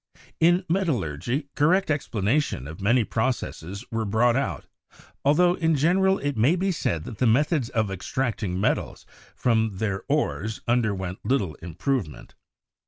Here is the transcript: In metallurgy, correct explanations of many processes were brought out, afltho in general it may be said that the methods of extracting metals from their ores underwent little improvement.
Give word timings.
In 0.39 0.65
metallurgy, 0.67 1.49
correct 1.53 1.91
explanations 1.91 2.67
of 2.67 2.81
many 2.81 3.03
processes 3.03 3.85
were 3.91 4.03
brought 4.03 4.35
out, 4.35 4.65
afltho 5.23 5.53
in 5.59 5.75
general 5.75 6.17
it 6.17 6.35
may 6.35 6.55
be 6.55 6.71
said 6.71 7.03
that 7.03 7.19
the 7.19 7.27
methods 7.27 7.69
of 7.69 7.91
extracting 7.91 8.59
metals 8.59 9.05
from 9.35 9.77
their 9.77 10.01
ores 10.09 10.59
underwent 10.67 11.19
little 11.23 11.53
improvement. 11.61 12.33